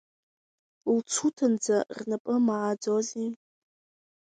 [0.95, 3.27] Лцуҭанӡа рнапы мааӡози.